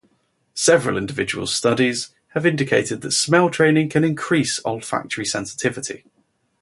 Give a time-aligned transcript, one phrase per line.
[0.55, 6.05] Several individual studies have indicated that smell training can increase olfactory sensitivity.